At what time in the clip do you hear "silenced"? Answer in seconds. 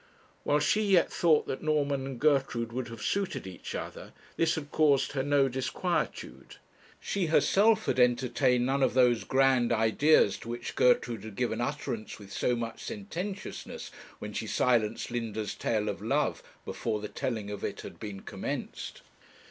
14.47-15.11